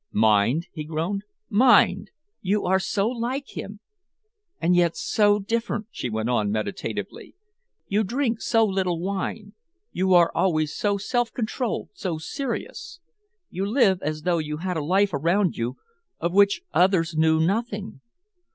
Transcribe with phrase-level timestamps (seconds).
[0.11, 1.25] "Mind?" he groaned.
[1.47, 2.09] "Mind!"
[2.41, 3.81] "You are so like him
[4.59, 7.35] and yet so different," she went on meditatively.
[7.87, 9.53] "You drink so little wine,
[9.91, 12.99] you are always so self controlled, so serious.
[13.51, 15.77] You live as though you had a life around you
[16.19, 18.01] of which others knew nothing.